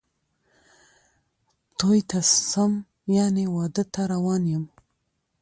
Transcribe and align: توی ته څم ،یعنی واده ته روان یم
توی 1.79 1.99
ته 2.09 2.19
څم 2.49 2.71
،یعنی 3.17 3.45
واده 3.55 3.83
ته 3.93 4.01
روان 4.13 4.41
یم 4.53 4.65